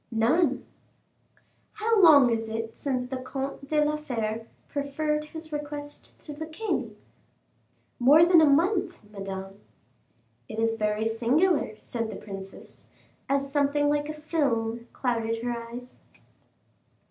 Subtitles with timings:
[0.09, 0.65] "None."
[1.73, 6.47] "How long is it since the Comte de la Fere preferred his request to the
[6.47, 6.95] king?"
[7.99, 9.59] "More than a month, Madame."
[10.49, 12.87] "It is very singular," said the princess,
[13.29, 15.99] as something like a film clouded her eyes.